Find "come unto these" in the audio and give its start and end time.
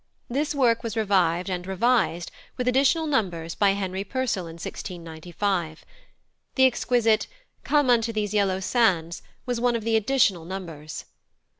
7.63-8.33